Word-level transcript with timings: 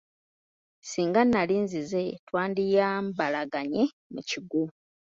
Singa 0.89 1.21
nali 1.31 1.55
nzize 1.65 2.01
twandiyambalaganye 2.27 3.83
mu 4.13 4.21
kigwo. 4.29 4.63